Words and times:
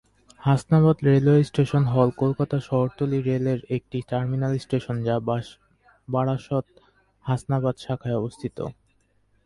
Hasnabad 0.41 0.97
railway 1.07 1.43
station 1.43 1.83
হল 1.93 2.09
কলকাতা 2.21 2.57
শহরতলি 2.59 3.19
rail 3.21 3.45
এর 3.53 3.61
একটি 3.77 3.97
টার্মিনাল 4.09 4.53
স্টেশন 4.57 4.95
যা 5.07 5.15
বারাসত-হাসনাবাদ 6.07 7.75
শাখায় 7.77 8.19
অবস্থিত। 8.21 8.57